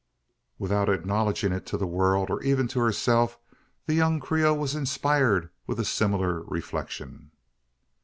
Without 0.57 0.89
acknowledging 0.89 1.51
it 1.51 1.63
to 1.67 1.77
the 1.77 1.85
world, 1.85 2.31
or 2.31 2.41
even 2.41 2.67
to 2.69 2.79
herself, 2.79 3.37
the 3.85 3.93
young 3.93 4.19
Creole 4.19 4.57
was 4.57 4.73
inspired 4.73 5.51
with 5.67 5.79
a 5.79 5.85
similar 5.85 6.41
reflection. 6.45 7.29